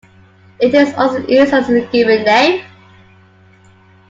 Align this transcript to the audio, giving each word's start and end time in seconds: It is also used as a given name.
It 0.59 0.73
is 0.73 0.95
also 0.95 1.19
used 1.27 1.53
as 1.53 1.69
a 1.69 1.81
given 1.91 2.23
name. 2.23 2.63